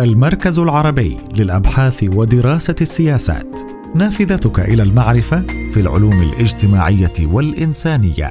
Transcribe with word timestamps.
المركز 0.00 0.58
العربي 0.58 1.18
للأبحاث 1.36 2.04
ودراسة 2.14 2.74
السياسات. 2.80 3.60
نافذتك 3.94 4.60
إلى 4.60 4.82
المعرفة 4.82 5.40
في 5.70 5.80
العلوم 5.80 6.22
الاجتماعية 6.22 7.12
والإنسانية. 7.20 8.30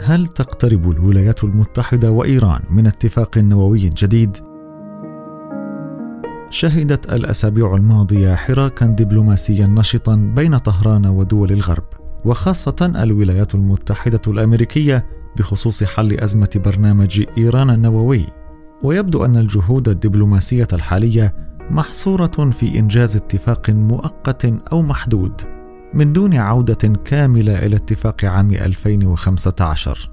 هل 0.00 0.26
تقترب 0.26 0.90
الولايات 0.90 1.44
المتحدة 1.44 2.10
وإيران 2.10 2.60
من 2.70 2.86
اتفاق 2.86 3.38
نووي 3.38 3.88
جديد؟ 3.88 4.36
شهدت 6.50 7.12
الأسابيع 7.12 7.74
الماضية 7.74 8.34
حراكا 8.34 8.86
دبلوماسيا 8.86 9.66
نشطا 9.66 10.32
بين 10.36 10.58
طهران 10.58 11.06
ودول 11.06 11.52
الغرب. 11.52 12.05
وخاصة 12.26 12.92
الولايات 13.02 13.54
المتحدة 13.54 14.20
الأمريكية 14.28 15.06
بخصوص 15.36 15.84
حل 15.84 16.20
أزمة 16.20 16.60
برنامج 16.64 17.24
إيران 17.38 17.70
النووي. 17.70 18.26
ويبدو 18.82 19.24
أن 19.24 19.36
الجهود 19.36 19.88
الدبلوماسية 19.88 20.66
الحالية 20.72 21.34
محصورة 21.70 22.50
في 22.50 22.78
إنجاز 22.78 23.16
اتفاق 23.16 23.70
مؤقت 23.70 24.44
أو 24.72 24.82
محدود 24.82 25.32
من 25.94 26.12
دون 26.12 26.34
عودة 26.34 26.88
كاملة 27.04 27.66
إلى 27.66 27.76
اتفاق 27.76 28.24
عام 28.24 28.50
2015 28.50 30.10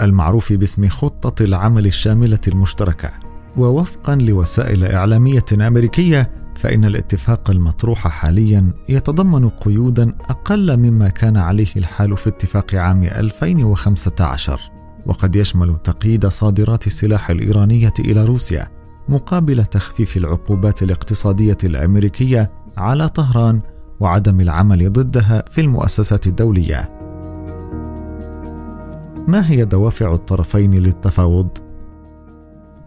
المعروف 0.00 0.52
باسم 0.52 0.88
خطة 0.88 1.44
العمل 1.44 1.86
الشاملة 1.86 2.40
المشتركة 2.48 3.10
ووفقا 3.56 4.14
لوسائل 4.14 4.84
إعلامية 4.84 5.44
أمريكية 5.52 6.45
فإن 6.56 6.84
الاتفاق 6.84 7.50
المطروح 7.50 8.08
حاليا 8.08 8.72
يتضمن 8.88 9.48
قيودا 9.48 10.14
أقل 10.30 10.76
مما 10.76 11.08
كان 11.08 11.36
عليه 11.36 11.76
الحال 11.76 12.16
في 12.16 12.28
اتفاق 12.28 12.74
عام 12.74 13.04
2015 13.04 14.60
وقد 15.06 15.36
يشمل 15.36 15.76
تقييد 15.84 16.26
صادرات 16.26 16.86
السلاح 16.86 17.30
الإيرانية 17.30 17.92
إلى 18.00 18.24
روسيا 18.24 18.68
مقابل 19.08 19.66
تخفيف 19.66 20.16
العقوبات 20.16 20.82
الاقتصادية 20.82 21.56
الأمريكية 21.64 22.50
على 22.76 23.08
طهران 23.08 23.60
وعدم 24.00 24.40
العمل 24.40 24.92
ضدها 24.92 25.44
في 25.50 25.60
المؤسسات 25.60 26.26
الدولية. 26.26 26.90
ما 29.28 29.50
هي 29.50 29.64
دوافع 29.64 30.14
الطرفين 30.14 30.74
للتفاوض؟ 30.74 31.48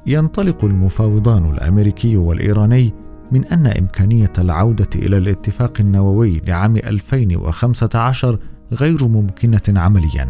ينطلق 0.06 0.66
المفاوضان 0.66 1.50
الأمريكي 1.50 2.18
والإيراني 2.18 2.94
من 3.32 3.46
أن 3.46 3.68
إمكانية 3.68 4.34
العودة 4.38 4.90
إلى 4.96 5.18
الاتفاق 5.18 5.74
النووي 5.80 6.42
لعام 6.48 6.78
2015 6.78 8.40
غير 8.74 9.08
ممكنة 9.08 9.62
عمليا 9.82 10.28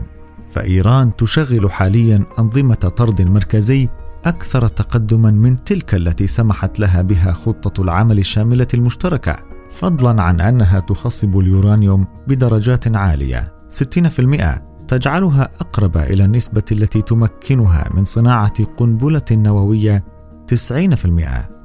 فإيران 0.50 1.16
تشغل 1.16 1.72
حاليا 1.72 2.25
أنظمة 2.39 2.75
طرد 2.75 3.22
مركزي 3.22 3.89
أكثر 4.25 4.67
تقدما 4.67 5.31
من 5.31 5.64
تلك 5.64 5.95
التي 5.95 6.27
سمحت 6.27 6.80
لها 6.80 7.02
بها 7.02 7.31
خطة 7.31 7.81
العمل 7.81 8.20
الشاملة 8.20 8.67
المشتركة 8.73 9.36
فضلا 9.70 10.22
عن 10.22 10.42
أنها 10.42 10.80
تخصب 10.80 11.39
اليورانيوم 11.39 12.08
بدرجات 12.27 12.95
عالية. 12.95 13.53
60% 13.70 14.61
تجعلها 14.88 15.50
أقرب 15.59 15.97
إلى 15.97 16.25
النسبة 16.25 16.64
التي 16.72 17.02
تمكنها 17.02 17.89
من 17.94 18.03
صناعة 18.03 18.64
قنبلة 18.64 19.25
نووية. 19.31 20.05
90% 20.47 21.59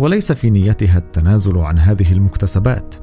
وليس 0.00 0.32
في 0.32 0.50
نيتها 0.50 0.98
التنازل 0.98 1.58
عن 1.58 1.78
هذه 1.78 2.12
المكتسبات. 2.12 2.94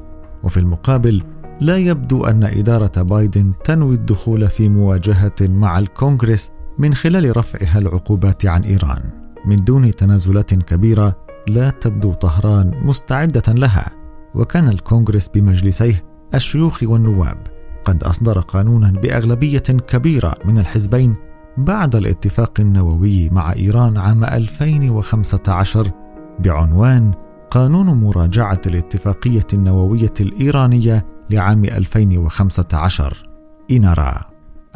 وفي 0.42 0.56
المقابل 0.56 1.22
لا 1.60 1.76
يبدو 1.76 2.24
أن 2.24 2.44
إدارة 2.44 3.02
بايدن 3.02 3.52
تنوي 3.64 3.94
الدخول 3.94 4.48
في 4.48 4.68
مواجهة 4.68 5.34
مع 5.40 5.78
الكونغرس 5.78 6.52
من 6.78 6.94
خلال 6.94 7.36
رفعها 7.36 7.78
العقوبات 7.78 8.46
عن 8.46 8.62
إيران. 8.62 9.32
من 9.46 9.56
دون 9.56 9.90
تنازلات 9.90 10.54
كبيرة 10.54 11.16
لا 11.48 11.70
تبدو 11.70 12.12
طهران 12.12 12.74
مستعدة 12.82 13.52
لها. 13.52 13.92
وكان 14.34 14.68
الكونغرس 14.68 15.28
بمجلسيه 15.28 16.04
الشيوخ 16.34 16.82
والنواب 16.82 17.38
قد 17.84 18.02
أصدر 18.04 18.40
قانونا 18.40 18.90
بأغلبية 18.90 19.58
كبيرة 19.58 20.34
من 20.44 20.58
الحزبين 20.58 21.14
بعد 21.58 21.96
الاتفاق 21.96 22.60
النووي 22.60 23.28
مع 23.30 23.52
إيران 23.52 23.96
عام 23.96 24.24
2015 24.24 25.90
بعنوان 26.38 27.12
قانون 27.50 27.86
مراجعة 27.86 28.60
الاتفاقية 28.66 29.46
النووية 29.52 30.14
الإيرانية 30.20 31.06
لعام 31.30 31.64
2015 31.64 33.28
إنارا. 33.70 34.24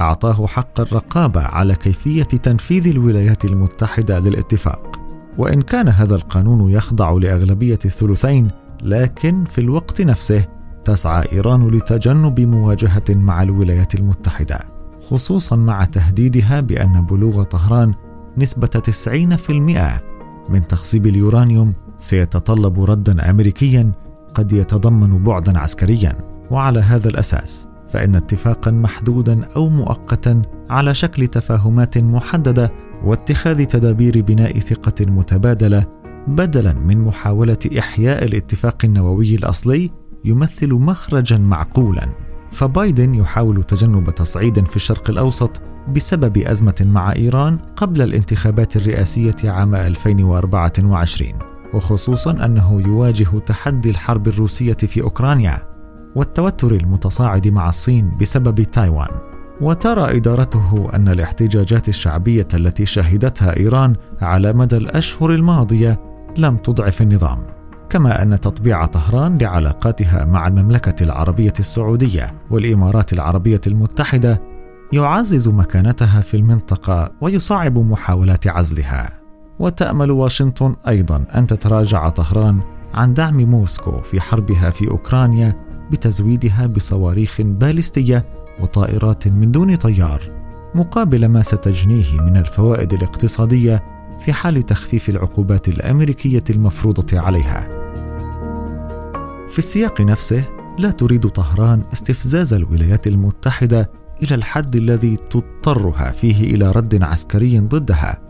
أعطاه 0.00 0.46
حق 0.46 0.80
الرقابة 0.80 1.40
على 1.40 1.74
كيفية 1.74 2.22
تنفيذ 2.22 2.88
الولايات 2.88 3.44
المتحدة 3.44 4.18
للاتفاق. 4.18 5.00
وإن 5.38 5.62
كان 5.62 5.88
هذا 5.88 6.14
القانون 6.14 6.70
يخضع 6.70 7.12
لأغلبية 7.12 7.78
الثلثين 7.84 8.50
لكن 8.82 9.44
في 9.44 9.60
الوقت 9.60 10.02
نفسه 10.02 10.44
تسعى 10.84 11.32
إيران 11.32 11.68
لتجنب 11.68 12.40
مواجهة 12.40 13.04
مع 13.10 13.42
الولايات 13.42 13.94
المتحدة 13.94 14.60
خصوصا 15.08 15.56
مع 15.56 15.84
تهديدها 15.84 16.60
بأن 16.60 17.06
بلوغ 17.06 17.42
طهران 17.42 17.94
نسبة 18.38 18.68
90% 18.68 20.11
من 20.48 20.66
تخصيب 20.66 21.06
اليورانيوم 21.06 21.74
سيتطلب 21.98 22.84
ردا 22.84 23.30
أمريكيا 23.30 23.92
قد 24.34 24.52
يتضمن 24.52 25.24
بعدا 25.24 25.58
عسكريا. 25.58 26.32
وعلى 26.50 26.80
هذا 26.80 27.08
الأساس 27.08 27.68
فإن 27.88 28.14
اتفاقا 28.14 28.70
محدودا 28.70 29.44
أو 29.56 29.68
مؤقتا 29.68 30.42
على 30.70 30.94
شكل 30.94 31.26
تفاهمات 31.26 31.98
محددة 31.98 32.72
واتخاذ 33.04 33.64
تدابير 33.64 34.20
بناء 34.20 34.58
ثقة 34.58 35.06
متبادلة 35.06 35.86
بدلا 36.28 36.72
من 36.72 36.98
محاولة 36.98 37.58
إحياء 37.78 38.24
الاتفاق 38.24 38.78
النووي 38.84 39.34
الأصلي 39.34 39.90
يمثل 40.24 40.74
مخرجا 40.74 41.38
معقولا. 41.38 42.08
فبايدن 42.52 43.14
يحاول 43.14 43.62
تجنب 43.62 44.10
تصعيد 44.10 44.64
في 44.64 44.76
الشرق 44.76 45.10
الأوسط 45.10 45.62
بسبب 45.88 46.38
أزمة 46.38 46.86
مع 46.86 47.12
إيران 47.12 47.58
قبل 47.76 48.02
الانتخابات 48.02 48.76
الرئاسية 48.76 49.36
عام 49.44 49.74
2024 49.74 51.32
وخصوصا 51.74 52.44
أنه 52.44 52.82
يواجه 52.86 53.38
تحدي 53.46 53.90
الحرب 53.90 54.28
الروسية 54.28 54.72
في 54.72 55.02
أوكرانيا 55.02 55.72
والتوتر 56.16 56.74
المتصاعد 56.74 57.48
مع 57.48 57.68
الصين 57.68 58.16
بسبب 58.20 58.62
تايوان. 58.62 59.08
وترى 59.60 60.16
إدارته 60.16 60.88
أن 60.94 61.08
الاحتجاجات 61.08 61.88
الشعبية 61.88 62.48
التي 62.54 62.86
شهدتها 62.86 63.56
إيران 63.56 63.96
على 64.20 64.52
مدى 64.52 64.76
الأشهر 64.76 65.34
الماضية 65.34 66.00
لم 66.36 66.56
تضعف 66.56 67.02
النظام. 67.02 67.38
كما 67.92 68.22
أن 68.22 68.40
تطبيع 68.40 68.86
طهران 68.86 69.38
لعلاقاتها 69.38 70.24
مع 70.24 70.46
المملكة 70.46 71.04
العربية 71.04 71.52
السعودية 71.58 72.34
والإمارات 72.50 73.12
العربية 73.12 73.60
المتحدة 73.66 74.42
يعزز 74.92 75.48
مكانتها 75.48 76.20
في 76.20 76.36
المنطقة 76.36 77.12
ويصعب 77.20 77.78
محاولات 77.78 78.46
عزلها. 78.46 79.20
وتأمل 79.58 80.10
واشنطن 80.10 80.76
أيضا 80.88 81.24
أن 81.34 81.46
تتراجع 81.46 82.08
طهران 82.08 82.60
عن 82.94 83.14
دعم 83.14 83.36
موسكو 83.36 84.00
في 84.00 84.20
حربها 84.20 84.70
في 84.70 84.90
أوكرانيا 84.90 85.56
بتزويدها 85.90 86.66
بصواريخ 86.66 87.40
باليستية 87.40 88.26
وطائرات 88.60 89.28
من 89.28 89.50
دون 89.50 89.76
طيار 89.76 90.22
مقابل 90.74 91.26
ما 91.26 91.42
ستجنيه 91.42 92.20
من 92.20 92.36
الفوائد 92.36 92.92
الاقتصادية 92.92 93.82
في 94.18 94.32
حال 94.32 94.62
تخفيف 94.62 95.08
العقوبات 95.08 95.68
الأمريكية 95.68 96.44
المفروضة 96.50 97.20
عليها. 97.20 97.81
في 99.52 99.58
السياق 99.58 100.00
نفسه 100.00 100.44
لا 100.78 100.90
تريد 100.90 101.28
طهران 101.28 101.84
استفزاز 101.92 102.54
الولايات 102.54 103.06
المتحدة 103.06 103.90
إلى 104.22 104.34
الحد 104.34 104.76
الذي 104.76 105.16
تضطرها 105.16 106.12
فيه 106.12 106.54
إلى 106.54 106.70
رد 106.70 107.02
عسكري 107.02 107.58
ضدها 107.58 108.20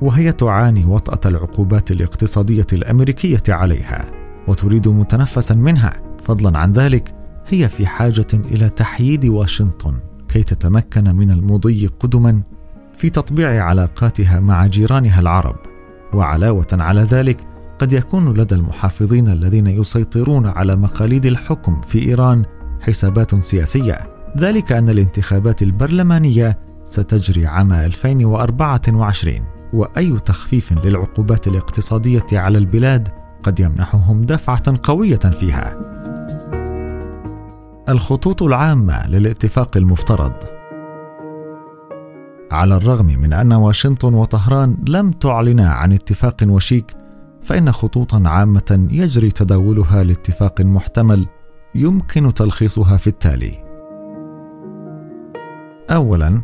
وهي 0.00 0.32
تعاني 0.32 0.84
وطأة 0.84 1.30
العقوبات 1.30 1.90
الاقتصادية 1.90 2.66
الأمريكية 2.72 3.42
عليها 3.48 4.10
وتريد 4.48 4.88
متنفسا 4.88 5.54
منها. 5.54 5.92
فضلا 6.24 6.58
عن 6.58 6.72
ذلك 6.72 7.14
هي 7.48 7.68
في 7.68 7.86
حاجة 7.86 8.26
إلى 8.34 8.68
تحييد 8.68 9.24
واشنطن 9.24 9.94
كي 10.28 10.42
تتمكن 10.42 11.14
من 11.14 11.30
المضي 11.30 11.86
قدما 11.86 12.42
في 12.94 13.10
تطبيع 13.10 13.64
علاقاتها 13.64 14.40
مع 14.40 14.66
جيرانها 14.66 15.20
العرب. 15.20 15.56
وعلاوة 16.14 16.68
على 16.72 17.00
ذلك 17.00 17.51
قد 17.82 17.92
يكون 17.92 18.34
لدى 18.34 18.54
المحافظين 18.54 19.28
الذين 19.28 19.66
يسيطرون 19.66 20.46
على 20.46 20.76
مقاليد 20.76 21.26
الحكم 21.26 21.80
في 21.80 22.08
إيران 22.08 22.44
حسابات 22.80 23.44
سياسية. 23.44 23.98
ذلك 24.38 24.72
أن 24.72 24.88
الانتخابات 24.88 25.62
البرلمانية 25.62 26.58
ستجري 26.84 27.46
عام 27.46 27.72
2024 27.72 29.40
وأي 29.72 30.18
تخفيف 30.18 30.72
للعقوبات 30.84 31.46
الاقتصادية 31.46 32.26
على 32.32 32.58
البلاد 32.58 33.08
قد 33.42 33.60
يمنحهم 33.60 34.22
دفعة 34.22 34.78
قوية 34.82 35.16
فيها. 35.16 35.78
الخطوط 37.88 38.42
العامة 38.42 39.06
للاتفاق 39.08 39.76
المفترض. 39.76 40.32
على 42.50 42.76
الرغم 42.76 43.06
من 43.06 43.32
أن 43.32 43.52
واشنطن 43.52 44.14
وطهران 44.14 44.76
لم 44.88 45.10
تعلنا 45.10 45.72
عن 45.72 45.92
اتفاق 45.92 46.36
وشيك 46.42 47.01
فإن 47.42 47.72
خطوطا 47.72 48.22
عامة 48.26 48.88
يجري 48.90 49.30
تداولها 49.30 50.04
لاتفاق 50.04 50.60
محتمل 50.60 51.26
يمكن 51.74 52.34
تلخيصها 52.34 52.96
في 52.96 53.06
التالي. 53.06 53.64
اولا 55.90 56.42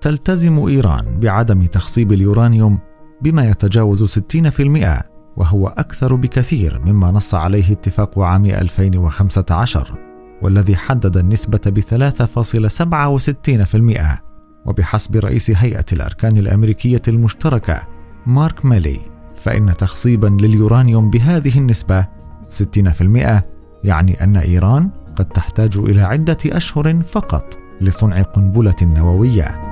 تلتزم 0.00 0.58
إيران 0.58 1.20
بعدم 1.20 1.66
تخصيب 1.66 2.12
اليورانيوم 2.12 2.78
بما 3.22 3.48
يتجاوز 3.48 4.18
60% 4.18 5.10
وهو 5.36 5.68
أكثر 5.68 6.14
بكثير 6.14 6.82
مما 6.86 7.10
نص 7.10 7.34
عليه 7.34 7.72
اتفاق 7.72 8.18
عام 8.18 8.46
2015 8.46 9.98
والذي 10.42 10.76
حدد 10.76 11.16
النسبة 11.16 11.60
ب 11.66 11.80
3.67% 11.80 14.20
وبحسب 14.66 15.16
رئيس 15.16 15.50
هيئة 15.50 15.84
الأركان 15.92 16.36
الأمريكية 16.36 17.02
المشتركة 17.08 17.78
مارك 18.26 18.64
ميلي. 18.64 19.00
فإن 19.42 19.76
تخصيبا 19.76 20.26
لليورانيوم 20.26 21.10
بهذه 21.10 21.58
النسبة 21.58 22.06
60% 22.48 23.42
يعني 23.84 24.24
أن 24.24 24.36
إيران 24.36 24.90
قد 25.16 25.24
تحتاج 25.24 25.78
إلى 25.78 26.02
عدة 26.02 26.36
أشهر 26.46 27.02
فقط 27.02 27.58
لصنع 27.80 28.22
قنبلة 28.22 28.74
نووية. 28.82 29.62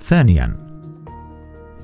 ثانيا 0.00 0.56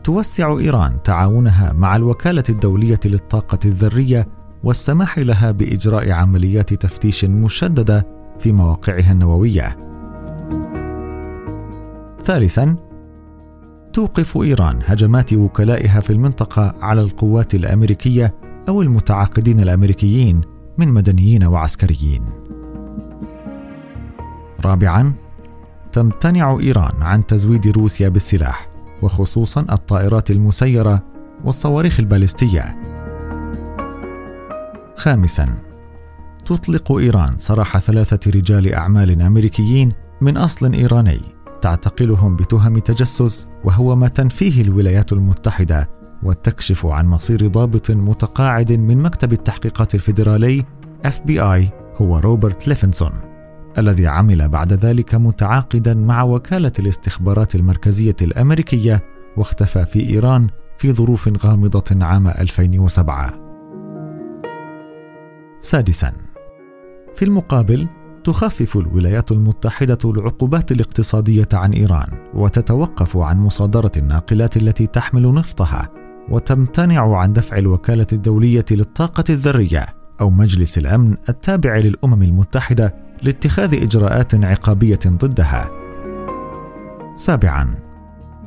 توسع 0.05 0.59
إيران 0.59 1.03
تعاونها 1.03 1.73
مع 1.73 1.97
الوكالة 1.97 2.45
الدولية 2.49 3.01
للطاقة 3.05 3.59
الذرية 3.65 4.29
والسماح 4.65 5.19
لها 5.19 5.51
بإجراء 5.51 6.11
عمليات 6.11 6.75
تفتيش 6.75 7.25
مشددة 7.25 8.07
في 8.39 8.53
مواقعها 8.53 9.13
النووية. 9.13 9.77
ثالثا 12.25 12.77
توقف 13.95 14.37
إيران 14.37 14.81
هجمات 14.85 15.33
وكلائها 15.33 16.01
في 16.01 16.11
المنطقة 16.11 16.75
على 16.81 17.01
القوات 17.01 17.55
الأمريكية 17.55 18.35
أو 18.69 18.83
المتعاقدين 18.83 19.61
الأمريكيين 19.61 20.41
من 20.79 20.89
مدنيين 20.89 21.45
وعسكريين. 21.45 22.25
رابعا 24.65 25.15
تمتنع 25.93 26.59
إيران 26.61 27.03
عن 27.03 27.27
تزويد 27.27 27.69
روسيا 27.69 28.09
بالسلاح 28.09 28.69
وخصوصا 29.03 29.61
الطائرات 29.61 30.31
المسيرة 30.31 31.03
والصواريخ 31.45 32.01
البالستية. 32.01 32.77
خامسا 34.97 35.63
تطلق 36.47 36.93
إيران 36.93 37.37
سراح 37.37 37.79
ثلاثة 37.79 38.31
رجال 38.31 38.75
أعمال 38.75 39.23
أمريكيين 39.23 39.93
من 40.21 40.37
أصل 40.37 40.73
إيراني 40.73 41.34
تعتقلهم 41.65 42.37
بتهم 42.37 42.79
تجسس 42.79 43.49
وهو 43.65 43.97
ما 43.97 44.09
تنفيه 44.09 44.63
الولايات 44.63 45.13
المتحدة 45.13 45.91
وتكشف 46.23 46.87
عن 46.87 47.07
مصير 47.07 47.47
ضابط 47.47 47.91
متقاعد 47.91 48.73
من 48.73 49.03
مكتب 49.03 49.33
التحقيقات 49.33 49.95
الفيدرالي 49.95 50.65
FBI 51.05 51.73
هو 51.97 52.19
روبرت 52.19 52.69
ليفنسون 52.69 53.13
الذي 53.79 54.07
عمل 54.07 54.49
بعد 54.49 54.73
ذلك 54.73 55.15
متعاقدا 55.15 55.95
مع 55.95 56.23
وكالة 56.23 56.73
الاستخبارات 56.79 57.55
المركزية 57.55 58.17
الأمريكية 58.23 59.05
واختفى 59.37 59.87
في 59.87 60.09
إيران 60.09 60.49
في 60.79 60.93
ظروف 60.93 61.47
غامضة 61.47 62.05
عام 62.05 62.29
2007. 62.29 63.33
سادسا 65.59 66.13
في 67.15 67.25
المقابل 67.25 67.89
تخفف 68.25 68.77
الولايات 68.77 69.33
المتحدة 69.33 69.99
العقوبات 70.05 70.73
الاقتصادية 70.73 71.49
عن 71.53 71.73
إيران 71.73 72.07
وتتوقف 72.35 73.17
عن 73.17 73.39
مصادرة 73.39 73.93
الناقلات 73.97 74.57
التي 74.57 74.87
تحمل 74.87 75.35
نفطها 75.35 75.89
وتمتنع 76.31 77.17
عن 77.17 77.33
دفع 77.33 77.57
الوكالة 77.59 78.07
الدولية 78.13 78.65
للطاقة 78.71 79.25
الذرية 79.31 79.87
أو 80.21 80.31
مجلس 80.31 80.79
الأمن 80.79 81.17
التابع 81.29 81.77
للأمم 81.77 82.23
المتحدة 82.23 82.95
لاتخاذ 83.23 83.75
إجراءات 83.83 84.45
عقابية 84.45 85.01
ضدها. 85.07 85.71
سابعا 87.15 87.75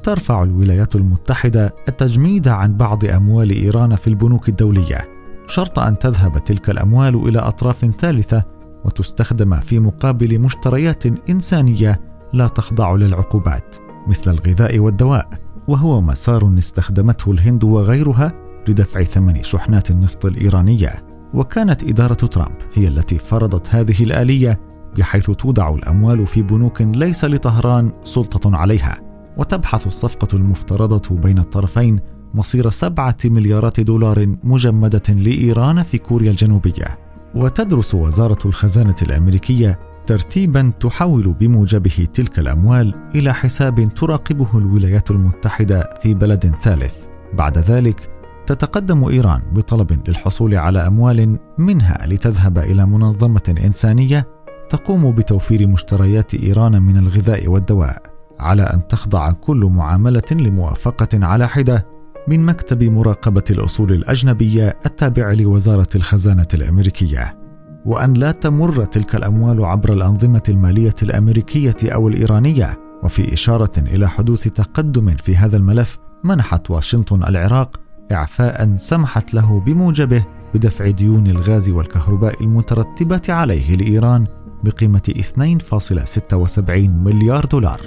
ترفع 0.04 0.44
الولايات 0.44 0.96
المتحدة 0.96 1.76
التجميد 1.88 2.48
عن 2.48 2.78
بعض 2.78 3.06
أموال 3.06 3.50
إيران 3.50 3.96
في 3.96 4.08
البنوك 4.08 4.50
الدولية 4.50 5.18
شرط 5.48 5.80
أن 5.80 6.00
تذهب 6.00 6.44
تلك 6.44 6.70
الأموال 6.70 7.16
إلى 7.16 7.40
أطراف 7.40 7.86
ثالثة 7.86 8.56
وتستخدم 8.88 9.60
في 9.60 9.80
مقابل 9.80 10.39
مشتريات 10.39 11.30
إنسانية 11.30 12.01
لا 12.34 12.48
تخضع 12.48 12.95
للعقوبات 12.95 13.75
مثل 14.07 14.31
الغذاء 14.31 14.80
والدواء 14.80 15.30
وهو 15.68 16.01
مسار 16.01 16.56
استخدمته 16.57 17.31
الهند 17.31 17.63
وغيرها 17.63 18.34
لدفع 18.68 19.04
ثمن 19.04 19.44
شحنات 19.44 19.92
النفط 19.92 20.25
الإيرانية. 20.25 21.06
وكانت 21.34 21.84
إدارة 21.84 22.13
ترامب 22.13 22.57
هي 22.74 22.88
التي 22.88 23.18
فرضت 23.18 23.75
هذه 23.75 24.04
الآلية 24.04 24.60
بحيث 24.98 25.31
تودع 25.31 25.69
الأموال 25.69 26.28
في 26.28 26.42
بنوك 26.42 26.81
ليس 26.81 27.25
لطهران 27.25 27.92
سلطة 28.04 28.56
عليها. 28.57 29.01
وتبحث 29.38 29.88
الصفقة 29.88 30.36
المفترضة 30.38 31.16
بين 31.16 31.40
الطرفين 31.40 32.00
مصير 32.33 32.69
سبعة 32.69 33.18
مليارات 33.25 33.80
دولار 33.80 34.36
مجمدة 34.44 35.04
لإيران 35.10 35.83
في 35.83 35.98
كوريا 35.98 36.31
الجنوبية. 36.31 37.06
وتدرس 37.36 37.96
وزارة 37.96 38.40
الخزانة 38.46 38.96
الأمريكية 39.02 39.80
ترتيبا 40.06 40.74
تحول 40.80 41.34
بموجبه 41.34 42.08
تلك 42.14 42.40
الأموال 42.40 42.94
إلى 43.16 43.34
حساب 43.34 43.86
تراقبه 43.94 44.58
الولايات 44.58 45.12
المتحدة 45.12 45.94
في 46.02 46.14
بلد 46.14 46.56
ثالث. 46.62 46.96
بعد 47.34 47.58
ذلك 47.58 48.10
تتقدم 48.48 49.04
إيران 49.04 49.42
بطلب 49.52 50.10
للحصول 50.10 50.56
على 50.56 50.88
أموال 50.88 51.40
منها 51.58 52.08
لتذهب 52.08 52.58
إلى 52.58 52.86
منظمة 52.86 53.56
إنسانية 53.66 54.28
تقوم 54.70 55.12
بتوفير 55.12 55.68
مشتريات 55.68 56.34
إيران 56.34 56.82
من 56.82 56.98
الغذاء 56.98 57.48
والدواء 57.48 58.02
على 58.40 58.64
أن 58.64 58.88
تخضع 58.88 59.32
كل 59.32 59.66
معاملة 59.66 60.24
لموافقة 60.32 61.26
على 61.26 61.48
حدة 61.48 61.97
من 62.28 62.46
مكتب 62.46 62.84
مراقبة 62.84 63.44
الأصول 63.50 63.92
الأجنبية 63.94 64.80
التابع 64.86 65.34
لوزارة 65.34 65.88
الخزانة 65.96 66.48
الأمريكية 66.54 67.38
وأن 67.86 68.14
لا 68.14 68.32
تمر 68.32 68.86
تلك 68.86 69.16
الأموال 69.16 69.66
عبر 69.66 69.94
الأنظمة 69.94 70.44
المالية 70.50 70.96
الأمريكية 71.04 71.76
أو 71.84 72.08
الإيرانية 72.08 72.80
وفي 73.04 73.34
إشارة 73.34 73.72
إلى 73.78 74.10
حدوث 74.10 74.48
تقدم 74.48 75.16
في 75.16 75.36
هذا 75.36 75.58
الملف 75.58 75.98
منحت 76.24 76.72
واشنطن 76.72 77.24
العراق 77.24 77.80
إعفاء 78.12 78.76
سمحت 78.78 79.34
له 79.34 79.60
بموجبه 79.60 80.26
بدفع 80.54 80.90
ديون 80.90 81.28
الغاز 81.28 81.69
والكهرباء 81.69 82.44
المترتبة 82.44 83.22
عليه 83.30 83.76
لإيران 83.76 84.28
بقيمة 84.64 85.14
2.76 85.38 86.69
مليار 86.90 87.46
دولار. 87.46 87.81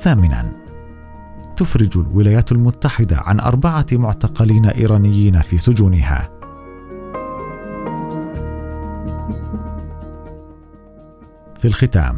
ثامنا 0.00 0.67
تفرج 1.58 1.98
الولايات 1.98 2.52
المتحدة 2.52 3.16
عن 3.16 3.40
أربعة 3.40 3.86
معتقلين 3.92 4.66
إيرانيين 4.66 5.40
في 5.40 5.58
سجونها. 5.58 6.28
في 11.58 11.64
الختام 11.64 12.16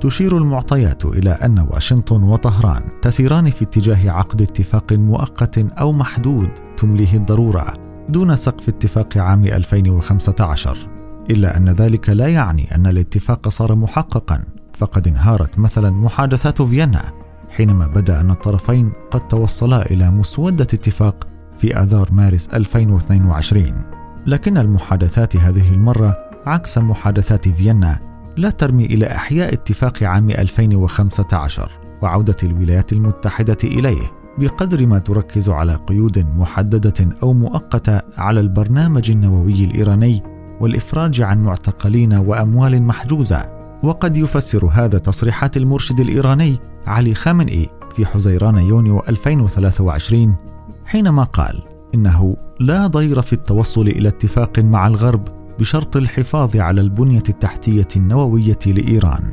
تشير 0.00 0.38
المعطيات 0.38 1.04
إلى 1.04 1.30
أن 1.30 1.58
واشنطن 1.58 2.22
وطهران 2.22 2.82
تسيران 3.02 3.50
في 3.50 3.64
اتجاه 3.64 4.10
عقد 4.10 4.42
اتفاق 4.42 4.92
مؤقت 4.92 5.58
أو 5.58 5.92
محدود 5.92 6.50
تمليه 6.76 7.14
الضرورة 7.14 7.74
دون 8.08 8.36
سقف 8.36 8.68
اتفاق 8.68 9.18
عام 9.18 9.44
2015 9.44 10.88
إلا 11.30 11.56
أن 11.56 11.68
ذلك 11.68 12.08
لا 12.08 12.28
يعني 12.28 12.74
أن 12.74 12.86
الاتفاق 12.86 13.48
صار 13.48 13.74
محققا 13.74 14.44
فقد 14.74 15.08
انهارت 15.08 15.58
مثلا 15.58 15.90
محادثات 15.90 16.62
فيينا 16.62 17.27
حينما 17.50 17.86
بدا 17.86 18.20
أن 18.20 18.30
الطرفين 18.30 18.92
قد 19.10 19.20
توصلا 19.28 19.90
إلى 19.90 20.10
مسودة 20.10 20.64
اتفاق 20.64 21.26
في 21.58 21.76
آذار 21.76 22.08
مارس 22.12 22.48
2022 22.48 23.84
لكن 24.26 24.58
المحادثات 24.58 25.36
هذه 25.36 25.72
المرة 25.72 26.16
عكس 26.46 26.78
محادثات 26.78 27.48
فيينا 27.48 28.00
لا 28.36 28.50
ترمي 28.50 28.86
إلى 28.86 29.06
إحياء 29.06 29.52
اتفاق 29.52 30.02
عام 30.02 30.30
2015 30.30 31.70
وعودة 32.02 32.36
الولايات 32.42 32.92
المتحدة 32.92 33.56
إليه 33.64 34.12
بقدر 34.38 34.86
ما 34.86 34.98
تركز 34.98 35.50
على 35.50 35.74
قيود 35.74 36.18
محددة 36.18 37.16
أو 37.22 37.32
مؤقتة 37.32 38.00
على 38.16 38.40
البرنامج 38.40 39.10
النووي 39.10 39.64
الإيراني 39.64 40.22
والإفراج 40.60 41.22
عن 41.22 41.38
معتقلين 41.38 42.12
وأموال 42.14 42.82
محجوزة. 42.82 43.57
وقد 43.82 44.16
يفسر 44.16 44.66
هذا 44.66 44.98
تصريحات 44.98 45.56
المرشد 45.56 46.00
الإيراني 46.00 46.58
علي 46.86 47.14
خامنئي 47.14 47.70
في 47.94 48.06
حزيران 48.06 48.58
يونيو 48.58 49.02
2023 49.08 50.36
حينما 50.84 51.24
قال 51.24 51.62
إنه 51.94 52.36
لا 52.60 52.86
ضير 52.86 53.22
في 53.22 53.32
التوصل 53.32 53.88
إلى 53.88 54.08
اتفاق 54.08 54.58
مع 54.58 54.86
الغرب 54.86 55.28
بشرط 55.58 55.96
الحفاظ 55.96 56.56
على 56.56 56.80
البنية 56.80 57.22
التحتية 57.28 57.88
النووية 57.96 58.58
لإيران. 58.66 59.32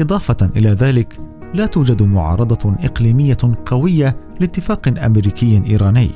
إضافة 0.00 0.50
إلى 0.56 0.68
ذلك 0.68 1.20
لا 1.54 1.66
توجد 1.66 2.02
معارضة 2.02 2.74
إقليمية 2.80 3.36
قوية 3.66 4.16
لاتفاق 4.40 4.88
أمريكي 4.98 5.62
إيراني 5.66 6.10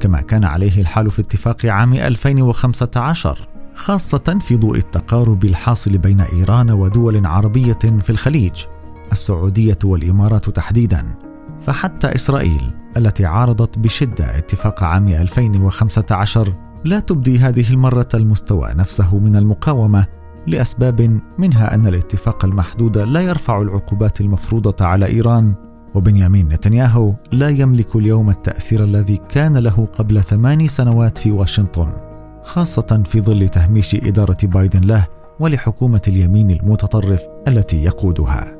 كما 0.00 0.20
كان 0.20 0.44
عليه 0.44 0.80
الحال 0.80 1.10
في 1.10 1.22
اتفاق 1.22 1.66
عام 1.66 1.94
2015 1.94 3.48
خاصة 3.80 4.38
في 4.40 4.56
ضوء 4.56 4.76
التقارب 4.76 5.44
الحاصل 5.44 5.98
بين 5.98 6.20
إيران 6.20 6.70
ودول 6.70 7.26
عربية 7.26 7.72
في 7.72 8.10
الخليج 8.10 8.64
السعودية 9.12 9.78
والإمارات 9.84 10.50
تحديدا 10.50 11.14
فحتى 11.58 12.14
إسرائيل 12.14 12.74
التي 12.96 13.26
عارضت 13.26 13.78
بشدة 13.78 14.38
اتفاق 14.38 14.82
عام 14.82 15.08
2015 15.08 16.54
لا 16.84 17.00
تبدي 17.00 17.38
هذه 17.38 17.70
المرة 17.70 18.08
المستوى 18.14 18.70
نفسه 18.74 19.18
من 19.18 19.36
المقاومة 19.36 20.06
لأسباب 20.46 21.20
منها 21.38 21.74
أن 21.74 21.86
الاتفاق 21.86 22.44
المحدود 22.44 22.98
لا 22.98 23.20
يرفع 23.20 23.62
العقوبات 23.62 24.20
المفروضة 24.20 24.86
على 24.86 25.06
إيران 25.06 25.54
وبنيامين 25.94 26.48
نتنياهو 26.48 27.14
لا 27.32 27.48
يملك 27.48 27.96
اليوم 27.96 28.30
التأثير 28.30 28.84
الذي 28.84 29.16
كان 29.28 29.56
له 29.56 29.88
قبل 29.94 30.22
ثماني 30.22 30.68
سنوات 30.68 31.18
في 31.18 31.30
واشنطن. 31.30 32.09
خاصة 32.42 33.02
في 33.04 33.20
ظل 33.20 33.48
تهميش 33.48 33.94
إدارة 33.94 34.38
بايدن 34.42 34.80
له 34.80 35.06
ولحكومة 35.40 36.02
اليمين 36.08 36.50
المتطرف 36.50 37.22
التي 37.48 37.84
يقودها. 37.84 38.56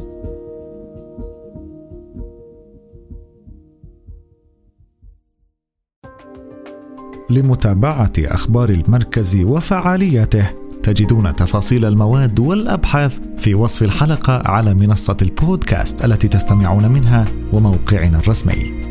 لمتابعة 7.30 8.12
أخبار 8.18 8.70
المركز 8.70 9.36
وفعالياته 9.36 10.48
تجدون 10.82 11.36
تفاصيل 11.36 11.84
المواد 11.84 12.40
والأبحاث 12.40 13.18
في 13.38 13.54
وصف 13.54 13.82
الحلقة 13.82 14.42
على 14.48 14.74
منصة 14.74 15.16
البودكاست 15.22 16.04
التي 16.04 16.28
تستمعون 16.28 16.92
منها 16.92 17.24
وموقعنا 17.52 18.18
الرسمي. 18.18 18.89